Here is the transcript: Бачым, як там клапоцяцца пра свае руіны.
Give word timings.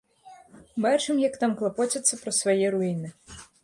Бачым, 0.85 1.21
як 1.27 1.39
там 1.45 1.55
клапоцяцца 1.61 2.13
пра 2.25 2.31
свае 2.43 2.65
руіны. 2.79 3.09